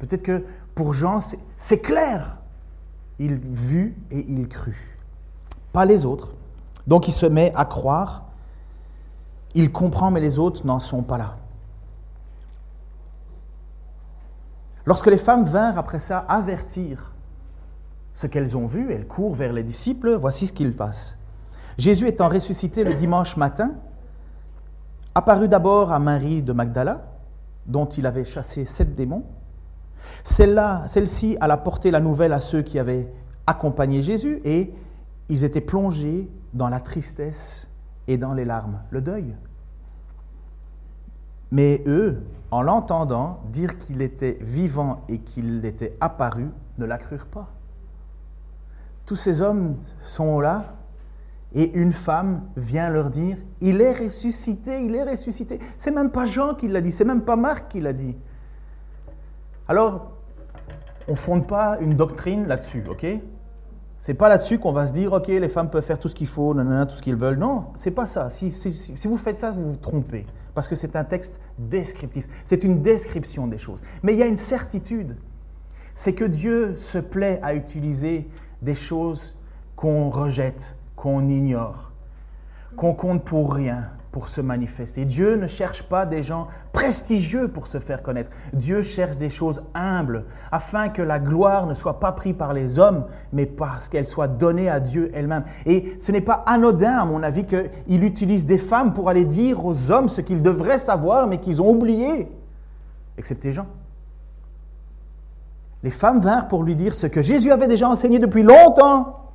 [0.00, 1.20] Peut-être que pour Jean,
[1.56, 2.38] c'est clair.
[3.18, 4.74] Il vit et il crut.
[5.76, 6.32] Pas les autres.
[6.86, 8.24] Donc il se met à croire.
[9.52, 11.36] Il comprend, mais les autres n'en sont pas là.
[14.86, 17.12] Lorsque les femmes vinrent après ça avertir
[18.14, 21.18] ce qu'elles ont vu, elles courent vers les disciples, voici ce qu'il passe.
[21.76, 23.72] Jésus étant ressuscité le dimanche matin,
[25.14, 27.02] apparut d'abord à Marie de Magdala,
[27.66, 29.24] dont il avait chassé sept démons.
[30.24, 33.12] Celle-là, celle-ci alla porter la nouvelle à ceux qui avaient
[33.46, 34.72] accompagné Jésus et
[35.28, 37.68] ils étaient plongés dans la tristesse
[38.08, 39.34] et dans les larmes, le deuil.
[41.50, 47.26] Mais eux, en l'entendant dire qu'il était vivant et qu'il était apparu, ne la crurent
[47.26, 47.48] pas.
[49.04, 50.74] Tous ces hommes sont là
[51.54, 55.60] et une femme vient leur dire, il est ressuscité, il est ressuscité.
[55.76, 58.16] C'est même pas Jean qui l'a dit, c'est même pas Marc qui l'a dit.
[59.68, 60.12] Alors,
[61.08, 63.06] on ne fonde pas une doctrine là-dessus, ok?
[63.98, 66.26] C'est pas là-dessus qu'on va se dire, OK, les femmes peuvent faire tout ce qu'il
[66.26, 67.38] faut, tout ce qu'ils veulent.
[67.38, 68.30] Non, c'est pas ça.
[68.30, 68.50] Si,
[69.04, 70.26] vous faites ça, vous vous trompez.
[70.54, 72.26] Parce que c'est un texte descriptif.
[72.44, 73.82] C'est une description des choses.
[74.02, 75.16] Mais il y a une certitude.
[75.94, 78.28] C'est que Dieu se plaît à utiliser
[78.62, 79.36] des choses
[79.76, 81.92] qu'on rejette, qu'on ignore,
[82.76, 85.04] qu'on compte pour rien, pour se manifester.
[85.04, 88.30] Dieu ne cherche pas des gens prestigieux pour se faire connaître.
[88.54, 92.78] Dieu cherche des choses humbles, afin que la gloire ne soit pas prise par les
[92.78, 95.44] hommes, mais parce qu'elle soit donnée à Dieu elle-même.
[95.66, 99.66] Et ce n'est pas anodin, à mon avis, qu'il utilise des femmes pour aller dire
[99.66, 102.32] aux hommes ce qu'ils devraient savoir, mais qu'ils ont oublié,
[103.18, 103.66] excepté Jean.
[105.82, 109.28] Les femmes vinrent pour lui dire ce que Jésus avait déjà enseigné depuis longtemps,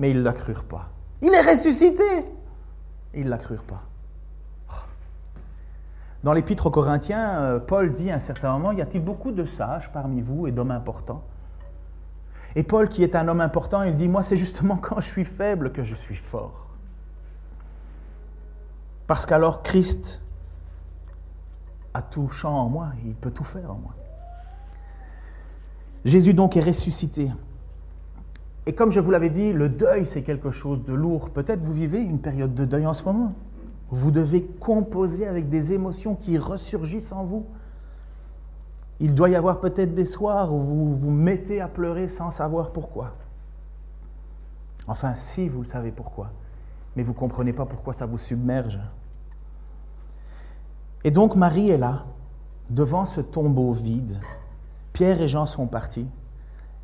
[0.00, 0.88] mais ils ne la crurent pas.
[1.22, 2.24] Il est ressuscité.
[3.14, 3.82] Ils ne la crurent pas.
[6.22, 9.44] Dans l'épître aux Corinthiens, euh, Paul dit à un certain moment, y a-t-il beaucoup de
[9.44, 11.22] sages parmi vous et d'hommes importants?
[12.56, 15.24] Et Paul, qui est un homme important, il dit, moi c'est justement quand je suis
[15.24, 16.66] faible que je suis fort.
[19.06, 20.22] Parce qu'alors Christ
[21.94, 23.94] a tout champ en moi, il peut tout faire en moi.
[26.04, 27.30] Jésus donc est ressuscité.
[28.66, 31.30] Et comme je vous l'avais dit, le deuil, c'est quelque chose de lourd.
[31.30, 33.34] Peut-être vous vivez une période de deuil en ce moment.
[33.90, 37.46] Vous devez composer avec des émotions qui ressurgissent en vous.
[39.00, 42.70] Il doit y avoir peut-être des soirs où vous vous mettez à pleurer sans savoir
[42.70, 43.14] pourquoi.
[44.86, 46.30] Enfin, si vous le savez pourquoi,
[46.94, 48.78] mais vous ne comprenez pas pourquoi ça vous submerge.
[51.02, 52.04] Et donc Marie est là,
[52.68, 54.20] devant ce tombeau vide.
[54.92, 56.06] Pierre et Jean sont partis,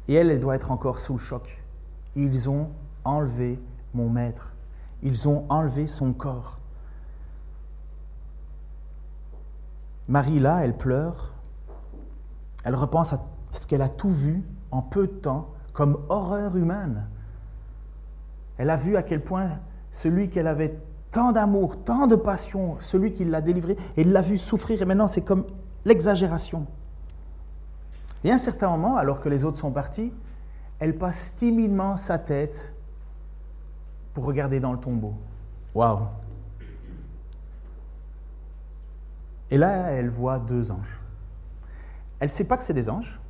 [0.08, 1.62] et elle, elle doit être encore sous le choc.
[2.14, 2.70] Ils ont
[3.04, 3.60] enlevé
[3.92, 4.54] mon maître.
[5.02, 6.58] Ils ont enlevé son corps.
[10.08, 11.32] Marie, là, elle pleure.
[12.64, 17.06] Elle repense à ce qu'elle a tout vu en peu de temps comme horreur humaine.
[18.58, 19.50] Elle a vu à quel point
[19.90, 20.78] celui qu'elle avait
[21.10, 25.08] tant d'amour, tant de passion, celui qui l'a délivré, elle l'a vu souffrir et maintenant
[25.08, 25.46] c'est comme
[25.84, 26.66] l'exagération.
[28.24, 30.12] Et à un certain moment, alors que les autres sont partis,
[30.78, 32.72] elle passe timidement sa tête
[34.14, 35.14] pour regarder dans le tombeau.
[35.74, 36.00] Waouh
[39.50, 41.00] Et là, elle voit deux anges.
[42.18, 43.20] Elle ne sait pas que c'est des anges.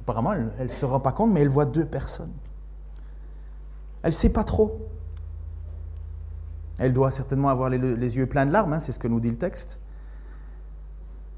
[0.00, 2.32] Apparemment, elle ne se rend pas compte, mais elle voit deux personnes.
[4.02, 4.88] Elle ne sait pas trop.
[6.78, 9.30] Elle doit certainement avoir les, yeux pleins de larmes, hein, c'est ce que nous dit
[9.30, 9.80] le texte.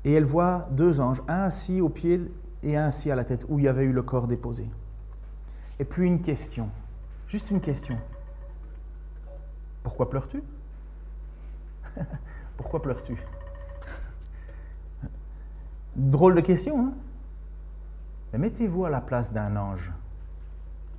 [0.05, 2.21] Et elle voit deux anges, un assis au pied
[2.63, 4.69] et un assis à la tête, où il y avait eu le corps déposé.
[5.79, 6.69] Et puis une question,
[7.29, 7.97] juste une question.
[9.83, 10.43] Pourquoi pleures-tu?
[12.57, 13.17] Pourquoi pleures-tu?
[15.97, 16.93] Drôle de question, hein
[18.33, 19.91] Mais mettez-vous à la place d'un ange.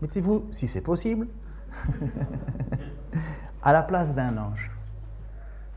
[0.01, 1.27] Mettez-vous, si c'est possible,
[3.61, 4.71] à la place d'un ange.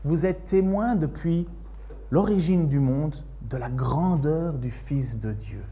[0.03, 1.47] Vous êtes témoin depuis
[2.11, 3.15] l'origine du monde
[3.49, 5.63] de la grandeur du Fils de Dieu.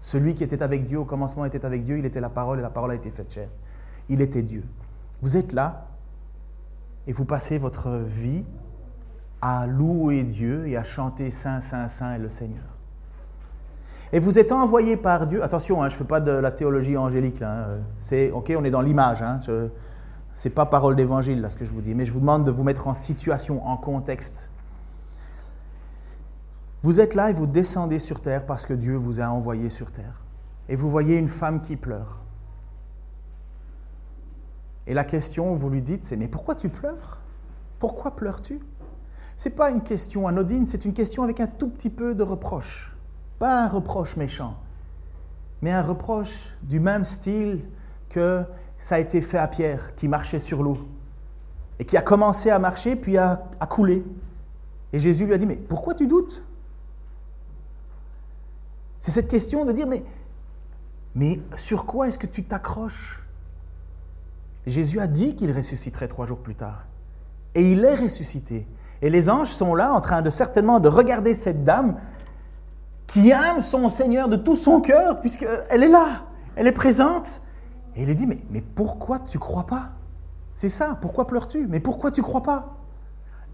[0.00, 2.62] Celui qui était avec Dieu au commencement était avec Dieu, il était la parole et
[2.62, 3.48] la parole a été faite chair.
[4.08, 4.64] Il était Dieu.
[5.20, 5.88] Vous êtes là
[7.06, 8.44] et vous passez votre vie
[9.40, 12.64] à louer Dieu et à chanter Saint, Saint, Saint est le Seigneur.
[14.12, 16.96] Et vous êtes envoyé par Dieu, attention, hein, je ne fais pas de la théologie
[16.96, 17.66] angélique, hein,
[17.98, 19.68] c'est, ok, on est dans l'image, hein, ce
[20.44, 22.50] n'est pas parole d'évangile, là, ce que je vous dis, mais je vous demande de
[22.50, 24.50] vous mettre en situation, en contexte.
[26.82, 29.90] Vous êtes là et vous descendez sur terre parce que Dieu vous a envoyé sur
[29.90, 30.22] terre.
[30.68, 32.20] Et vous voyez une femme qui pleure.
[34.86, 37.18] Et la question, vous lui dites, c'est mais pourquoi tu pleures?
[37.78, 38.60] Pourquoi pleures-tu?
[39.38, 42.24] Ce n'est pas une question anodine, c'est une question avec un tout petit peu de
[42.24, 42.92] reproche.
[43.38, 44.56] Pas un reproche méchant,
[45.62, 47.64] mais un reproche du même style
[48.08, 48.42] que
[48.80, 50.78] ça a été fait à Pierre, qui marchait sur l'eau,
[51.78, 54.04] et qui a commencé à marcher, puis à, à couler.
[54.92, 56.42] Et Jésus lui a dit, mais pourquoi tu doutes?
[58.98, 60.02] C'est cette question de dire, mais,
[61.14, 63.22] mais sur quoi est-ce que tu t'accroches?
[64.66, 66.86] Jésus a dit qu'il ressusciterait trois jours plus tard.
[67.54, 68.66] Et il est ressuscité.
[69.02, 71.96] Et les anges sont là en train de certainement de regarder cette dame
[73.06, 76.22] qui aime son Seigneur de tout son cœur, puisqu'elle est là,
[76.56, 77.40] elle est présente.
[77.96, 79.90] Et il lui dit, mais, mais pourquoi tu crois pas?
[80.52, 81.66] C'est ça, pourquoi pleures-tu?
[81.68, 82.74] Mais pourquoi tu crois pas?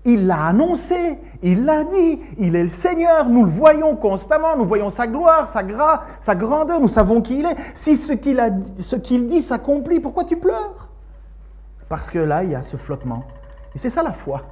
[0.07, 4.66] Il l'a annoncé, il l'a dit, il est le Seigneur, nous le voyons constamment, nous
[4.66, 7.57] voyons sa gloire, sa, grâce, sa grandeur, nous savons qui il est.
[7.74, 8.42] Si ce qu'il,
[8.76, 10.88] ce qu'il dit s'accomplit, pourquoi tu pleures?
[11.88, 13.24] Parce que là, il y a ce flottement.
[13.74, 14.42] Et c'est ça la foi.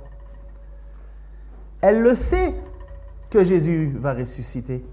[1.82, 2.54] Elle le sait,
[3.32, 4.84] que Jésus va ressusciter.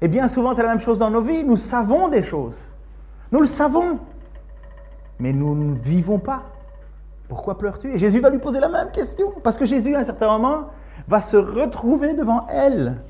[0.00, 1.44] Et bien souvent, c'est la même chose dans nos vies.
[1.44, 2.58] Nous savons des choses.
[3.32, 3.98] Nous le savons.
[5.18, 6.42] Mais nous ne vivons pas.
[7.28, 7.92] Pourquoi pleures-tu?
[7.92, 9.32] Et Jésus va lui poser la même question.
[9.42, 10.68] Parce que Jésus, à un certain moment,
[11.06, 13.00] va se retrouver devant elle.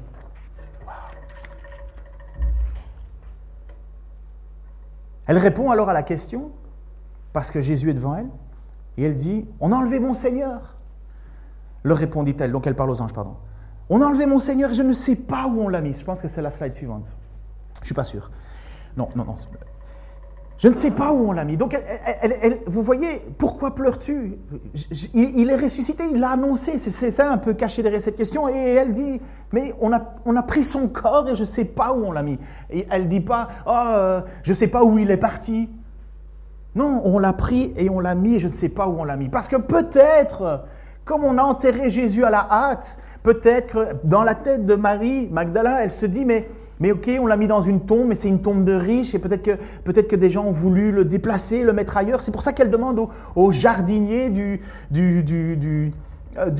[5.27, 6.51] Elle répond alors à la question,
[7.35, 8.31] parce que Jésus est devant elle,
[8.97, 10.78] et elle dit, on a enlevé mon Seigneur.
[11.83, 13.37] Le répondit-elle, donc elle parle aux anges, pardon.
[13.91, 15.95] On a enlevé mon Seigneur et je ne sais pas où on l'a mis.
[15.95, 17.07] Je pense que c'est la slide suivante.
[17.77, 18.31] Je ne suis pas sûr.
[18.97, 19.37] Non, non, non.
[20.59, 21.57] Je ne sais pas où on l'a mis.
[21.57, 21.81] Donc,
[22.67, 24.39] vous voyez, pourquoi pleures-tu?
[25.15, 26.79] Il, est ressuscité, il l'a annoncé.
[26.79, 28.49] C'est ça un peu caché derrière cette question.
[28.49, 29.21] Et elle dit,
[29.53, 32.13] mais on a, on a pris son corps et je ne sais pas où on
[32.13, 32.39] l'a mis.
[32.71, 35.71] Et elle ne dit pas, oh, je ne sais pas où il est parti.
[36.75, 39.05] Non, on l'a pris et on l'a mis et je ne sais pas où on
[39.05, 39.29] l'a mis.
[39.29, 40.65] Parce que peut-être,
[41.09, 45.29] comme on a enterré Jésus à la hâte, Peut-être que dans la tête de Marie
[45.31, 46.49] Magdala, elle se dit, mais,
[46.81, 49.19] mais ok, on l'a mis dans une tombe, mais c'est une tombe de riche, et
[49.19, 52.23] peut-être que, peut que des gens ont voulu le déplacer, le mettre ailleurs.
[52.23, 55.93] C'est pour ça qu'elle demande au, jardinier du, du, du, du,
[56.39, 56.51] euh,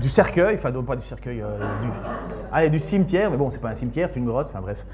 [0.00, 3.74] du, cercueil, enfin pas du cercueil, euh, du, du cimetière, mais bon, c'est pas un
[3.74, 4.86] cimetière, c'est une grotte, enfin bref.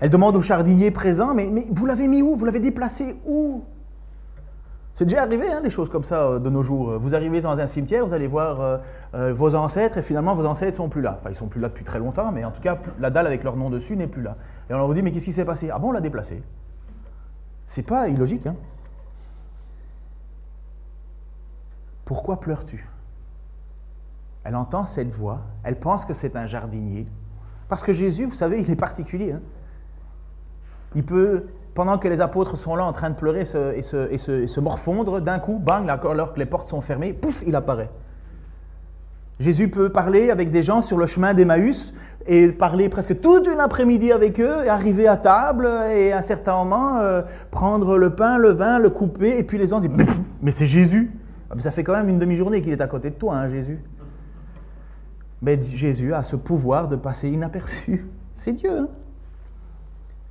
[0.00, 2.34] Elle demande au jardinier présent, mais, mais vous l'avez mis où?
[2.34, 3.62] Vous l'avez déplacé où?
[5.00, 6.98] C'est déjà arrivé, hein, des choses comme ça euh, de nos jours.
[6.98, 8.76] Vous arrivez dans un cimetière, vous allez voir euh,
[9.14, 11.16] euh, vos ancêtres, et finalement, vos ancêtres ne sont plus là.
[11.18, 13.42] Enfin, ils sont plus là depuis très longtemps, mais en tout cas, la dalle avec
[13.42, 14.36] leur nom dessus n'est plus là.
[14.68, 15.70] Et on vous dit, mais qu'est-ce qui s'est passé?
[15.72, 16.42] Ah bon, on l'a déplacé.
[17.64, 18.56] C'est pas illogique, hein
[22.04, 22.86] Pourquoi pleures-tu?
[24.44, 27.06] Elle entend cette voix, elle pense que c'est un jardinier.
[27.70, 29.32] Parce que Jésus, vous savez, il est particulier.
[29.32, 29.40] Hein
[30.94, 35.20] il peut pendant que les apôtres sont là en train de pleurer et, se, morfondre,
[35.20, 37.90] d'un coup, bang, alors que les portes sont fermées, pouf, il apparaît.
[39.40, 41.94] Jésus peut parler avec des gens sur le chemin d'Emmaüs
[42.26, 46.56] et parler presque toute une après-midi avec eux, arriver à table et à un certain
[46.56, 49.90] moment euh, prendre le pain, le vin, le couper, et puis les gens disent
[50.42, 51.10] Mais, c'est Jésus
[51.50, 53.82] ah, Ça fait quand même une demi-journée qu'il est à côté de toi, hein, Jésus.
[55.40, 58.06] Mais Jésus a ce pouvoir de passer inaperçu.
[58.34, 58.70] C'est Dieu.
[58.70, 58.88] Hein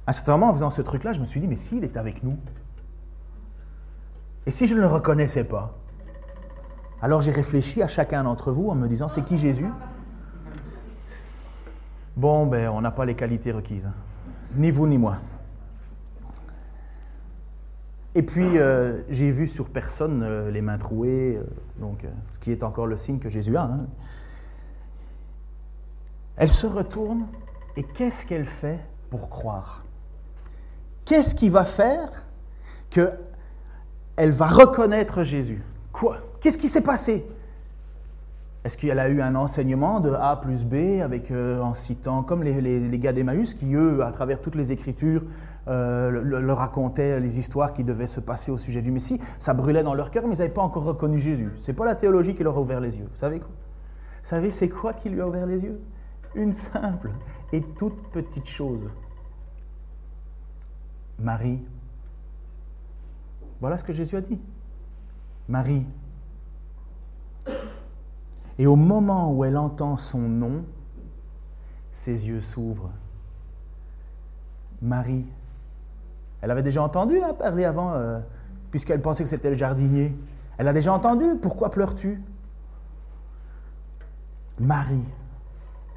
[0.09, 2.23] à ce moment, en faisant ce truc-là, je me suis dit, mais s'il est avec
[2.23, 2.35] nous
[4.47, 5.77] Et si je ne le reconnaissais pas
[6.99, 9.69] Alors j'ai réfléchi à chacun d'entre vous en me disant, c'est qui Jésus?
[12.17, 13.85] Bon, ben, on n'a pas les qualités requises.
[13.85, 13.93] Hein.
[14.55, 15.17] Ni vous, ni moi.
[18.15, 21.43] Et puis, euh, j'ai vu sur personne euh, les mains trouées, euh,
[21.79, 23.61] donc, ce qui est encore le signe que Jésus a.
[23.61, 23.85] Hein.
[26.35, 27.27] Elle se retourne
[27.77, 28.79] et qu'est-ce qu'elle fait
[29.11, 29.83] pour croire?
[31.09, 32.07] Qu'est-ce qui va faire
[32.91, 35.63] qu'elle va reconnaître Jésus?
[35.91, 36.17] Quoi?
[36.39, 37.25] Qu'est-ce qui s'est passé?
[38.63, 42.43] Est-ce qu'elle a eu un enseignement de A plus B avec, euh, en citant, comme
[42.43, 45.23] les, les, gars d'Emmaüs, qui eux, à travers toutes les Écritures,
[45.67, 49.19] euh, leur racontaient les histoires qui devaient se passer au sujet du Messie.
[49.39, 51.51] Ça brûlait dans leur cœur, mais ils n'avaient pas encore reconnu Jésus.
[51.59, 53.07] Ce n'est pas la théologie qui leur a ouvert les yeux.
[53.11, 53.49] Vous savez quoi?
[53.49, 55.81] Vous savez, c'est quoi qui lui a ouvert les yeux?
[56.35, 57.09] Une simple
[57.51, 58.87] et toute petite chose
[61.19, 61.59] Marie.
[63.59, 64.39] Voilà ce que Jésus a dit.
[65.47, 65.85] Marie.
[68.57, 70.63] Et au moment où elle entend son nom,
[71.91, 72.91] ses yeux s'ouvrent.
[74.81, 75.25] Marie.
[76.41, 78.19] Elle avait déjà entendu hein, parler avant, euh,
[78.71, 80.15] puisqu'elle pensait que c'était le jardinier.
[80.57, 81.35] Elle a déjà entendu.
[81.41, 82.21] Pourquoi pleures-tu?
[84.59, 85.03] Marie.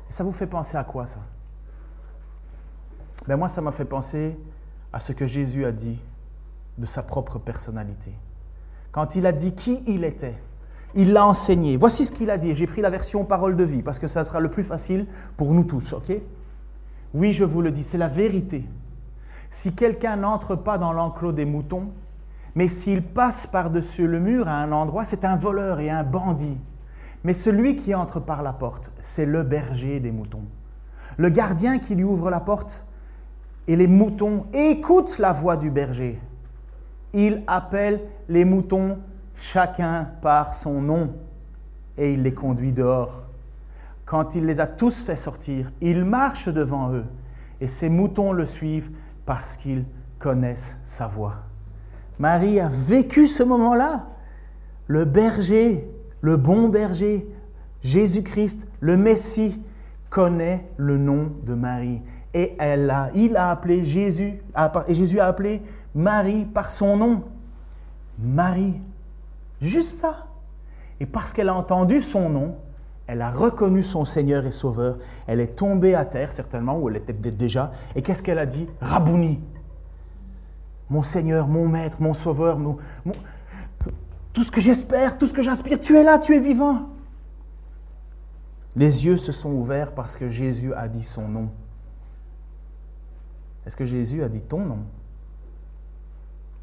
[0.08, 1.18] Et ça vous fait penser à quoi ça?
[3.26, 4.36] Ben Moi, ça m'a fait penser
[4.92, 5.98] à ce que Jésus a dit
[6.78, 8.12] de sa propre personnalité.
[8.90, 10.36] Quand il a dit qui il était,
[10.94, 11.76] il l'a enseigné.
[11.76, 12.54] Voici ce qu'il a dit.
[12.54, 15.52] J'ai pris la version parole de vie parce que ça sera le plus facile pour
[15.54, 16.12] nous tous, ok?
[17.14, 18.64] Oui, je vous le dis, c'est la vérité.
[19.50, 21.88] Si quelqu'un n'entre pas dans l'enclos des moutons,
[22.54, 26.58] mais s'il passe par-dessus le mur à un endroit, c'est un voleur et un bandit.
[27.24, 30.44] Mais celui qui entre par la porte, c'est le berger des moutons.
[31.16, 32.84] Le gardien qui lui ouvre la porte,
[33.68, 36.18] et les moutons écoutent la voix du berger.
[37.12, 38.98] Il appelle les moutons
[39.36, 41.14] chacun par son nom
[41.98, 43.22] et il les conduit dehors.
[44.04, 47.04] Quand il les a tous fait sortir, il marche devant eux
[47.60, 48.90] et ces moutons le suivent
[49.24, 49.84] parce qu'ils
[50.18, 51.36] connaissent sa voix.
[52.18, 54.06] Marie a vécu ce moment-là.
[54.86, 55.88] Le berger,
[56.20, 57.26] le bon berger,
[57.82, 59.60] Jésus-Christ, le Messie,
[60.10, 62.02] connaît le nom de Marie.
[62.34, 64.42] Et elle a, il a appelé Jésus,
[64.88, 65.62] et Jésus a appelé
[65.94, 67.24] Marie par son nom.
[68.18, 68.80] Marie.
[69.60, 70.26] Juste ça.
[71.00, 72.56] Et parce qu'elle a entendu son nom,
[73.06, 74.98] elle a reconnu son Seigneur et Sauveur.
[75.26, 77.72] Elle est tombée à terre, certainement, où elle était déjà.
[77.94, 78.66] Et qu'est-ce qu'elle a dit?
[78.80, 79.40] Rabouni
[80.92, 82.58] mon Seigneur, mon Maître, mon Sauveur,
[84.34, 86.90] tout ce que j'espère, tout ce que j'inspire, tu es là, tu es vivant.
[88.76, 91.48] Les yeux se sont ouverts parce que Jésus a dit son nom.
[93.66, 94.78] Est-ce que Jésus a dit ton nom?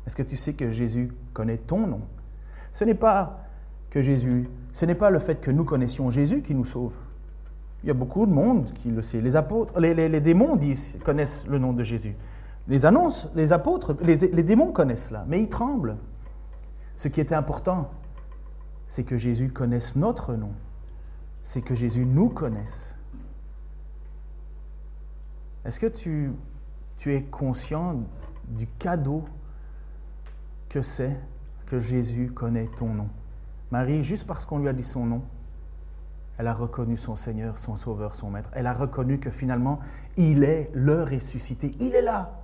[0.05, 2.01] Est-ce que tu sais que Jésus connaît ton nom?
[2.71, 3.45] Ce n'est pas
[3.89, 6.93] que Jésus, ce n'est pas le fait que nous connaissions Jésus qui nous sauve.
[7.83, 9.21] Il y a beaucoup de monde qui le sait.
[9.21, 10.57] Les apôtres, les, démons
[11.03, 12.15] connaissent le nom de Jésus.
[12.67, 15.97] Les annonces, les apôtres, les, démons connaissent cela, mais ils tremblent.
[16.97, 17.89] Ce qui était important,
[18.85, 20.51] c'est que Jésus connaisse notre nom,
[21.41, 22.95] c'est que Jésus nous connaisse.
[25.63, 26.31] Est-ce que tu,
[26.99, 28.03] tu es conscient
[28.47, 29.25] du cadeau
[30.69, 31.17] que c'est
[31.65, 33.09] que Jésus connaît ton nom
[33.71, 35.21] Marie, juste parce qu'on lui a dit son nom,
[36.37, 38.49] elle a reconnu son Seigneur, son Sauveur, son Maître.
[38.53, 39.79] Elle a reconnu que finalement,
[40.17, 41.75] il est le ressuscité.
[41.79, 42.39] Il est là.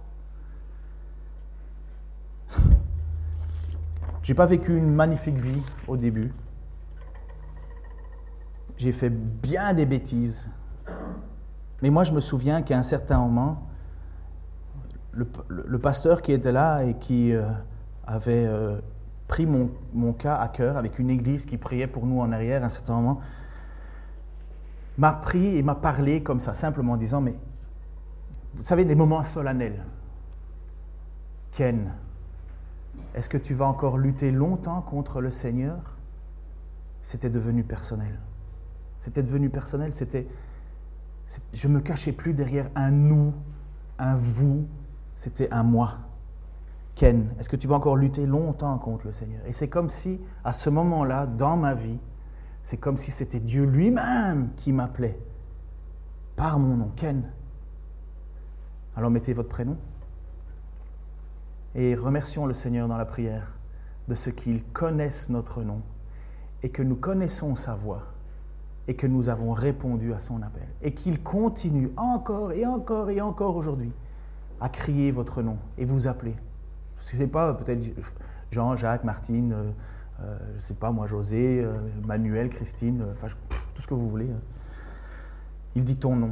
[4.22, 6.32] J'ai pas vécu une magnifique vie au début.
[8.78, 10.50] J'ai fait bien des bêtises.
[11.82, 13.68] Mais moi, je me souviens qu'à un certain moment,
[15.15, 17.43] le, pasteur qui était là et qui euh,
[18.06, 18.80] avait euh,
[19.28, 22.67] pris mon, cas à cœur avec une église qui priait pour nous en arrière à
[22.67, 23.21] un certain moment,
[24.97, 27.36] m'a pris et m'a parlé comme ça, simplement en disant, mais
[28.56, 29.84] vous savez, des moments solennels.
[31.51, 31.91] Ken,
[33.13, 35.97] est-ce que tu vas encore lutter longtemps contre le Seigneur?
[37.01, 38.19] C'était devenu personnel.
[38.99, 39.93] C'était devenu personnel.
[39.93, 40.28] C'était,
[41.54, 43.34] je me cachais plus derrière un nous,
[43.99, 44.67] un vous.
[45.15, 45.97] C'était un moi.
[46.95, 49.41] Ken, est-ce que tu vas encore lutter longtemps contre le Seigneur?
[49.45, 51.99] Et c'est comme si, à ce moment-là, dans ma vie,
[52.63, 55.19] c'est comme si c'était Dieu lui-même qui m'appelait
[56.36, 57.23] par mon nom, Ken.
[58.95, 59.78] Alors mettez votre prénom.
[61.75, 63.51] Et remercions le Seigneur dans la prière
[64.08, 65.82] de ce qu'il connaisse notre nom
[66.63, 68.04] et que nous connaissons sa voix
[68.88, 73.19] et que nous avons répondu à son appel et qu'il continue encore et encore et
[73.19, 73.91] encore aujourd'hui
[74.60, 76.36] à crier votre nom et vous appeler.
[77.00, 77.84] Je ne sais pas, peut-être
[78.52, 79.72] Jean, Jacques, Martine, euh,
[80.22, 83.06] euh, je ne sais pas moi, José, euh, Manuel, Christine,
[83.74, 84.30] tout ce que vous voulez.
[84.30, 84.41] Hein.
[85.76, 86.32] Il dit ton nom.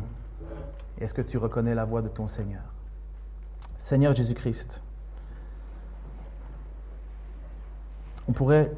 [0.99, 2.61] Est-ce que tu reconnais la voix de ton Seigneur?
[3.77, 4.81] Seigneur Jésus-Christ,
[8.27, 8.71] On pourrait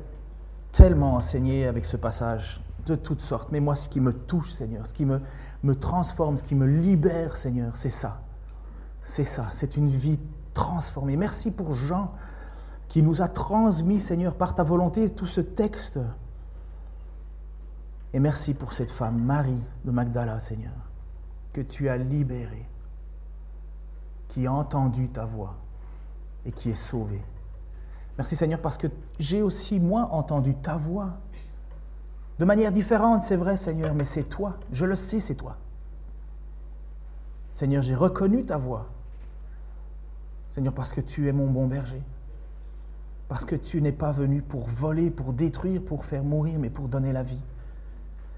[0.71, 3.51] tellement enseigner avec ce passage de toutes sortes.
[3.51, 5.21] Mais moi, ce qui me touche, Seigneur, ce qui me,
[5.63, 8.21] me transforme, ce qui me libère, Seigneur, c'est ça.
[9.05, 9.47] C'est ça.
[9.51, 10.19] C'est une vie
[10.53, 11.15] transformée.
[11.15, 12.11] Merci pour Jean
[12.89, 15.99] qui nous a transmis, Seigneur, par ta volonté, tout ce texte.
[18.13, 20.73] Et merci pour cette femme, Marie de Magdala, Seigneur,
[21.53, 22.67] que tu as libérée,
[24.27, 25.55] qui a entendu ta voix
[26.45, 27.23] et qui est sauvée.
[28.17, 28.87] Merci Seigneur parce que
[29.19, 31.17] j'ai aussi, moi, entendu ta voix.
[32.39, 34.57] De manière différente, c'est vrai Seigneur, mais c'est toi.
[34.71, 35.57] Je le sais, c'est toi.
[37.53, 38.94] Seigneur, j'ai reconnu ta voix.
[40.55, 42.01] Seigneur, parce que tu es mon bon berger.
[43.27, 46.87] Parce que tu n'es pas venu pour voler, pour détruire, pour faire mourir, mais pour
[46.87, 47.41] donner la vie.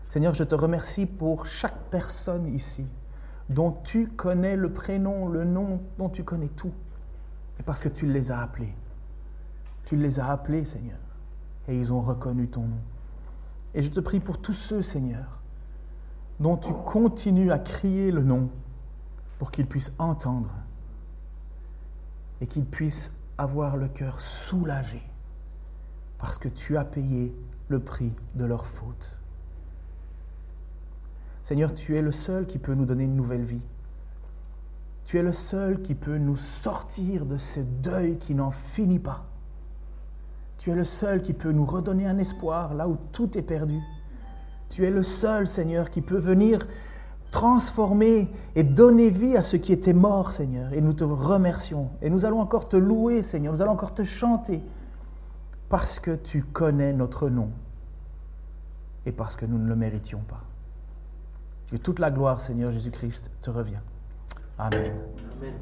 [0.07, 2.87] Seigneur, je te remercie pour chaque personne ici
[3.49, 6.71] dont tu connais le prénom, le nom, dont tu connais tout.
[7.59, 8.73] Et parce que tu les as appelés.
[9.85, 10.97] Tu les as appelés, Seigneur,
[11.67, 12.81] et ils ont reconnu ton nom.
[13.75, 15.39] Et je te prie pour tous ceux, Seigneur,
[16.39, 18.49] dont tu continues à crier le nom
[19.37, 20.49] pour qu'ils puissent entendre
[22.41, 25.01] et qu'ils puissent avoir le cœur soulagé
[26.17, 27.33] parce que tu as payé
[27.67, 29.17] le prix de leur faute.
[31.43, 33.61] Seigneur, tu es le seul qui peut nous donner une nouvelle vie.
[35.05, 39.25] Tu es le seul qui peut nous sortir de ce deuil qui n'en finit pas.
[40.57, 43.79] Tu es le seul qui peut nous redonner un espoir là où tout est perdu.
[44.69, 46.59] Tu es le seul, Seigneur, qui peut venir
[47.31, 50.73] transformer et donner vie à ce qui était mort, Seigneur.
[50.73, 51.89] Et nous te remercions.
[52.01, 53.53] Et nous allons encore te louer, Seigneur.
[53.53, 54.61] Nous allons encore te chanter
[55.69, 57.49] parce que tu connais notre nom
[59.05, 60.43] et parce que nous ne le méritions pas.
[61.69, 63.81] Que toute la gloire, Seigneur Jésus-Christ, te revient.
[64.57, 64.93] Amen.
[65.37, 65.53] Amen.